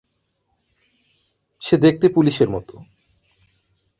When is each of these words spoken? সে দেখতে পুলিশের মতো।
সে 1.61 1.75
দেখতে 1.77 2.09
পুলিশের 2.09 2.49
মতো। 2.49 2.75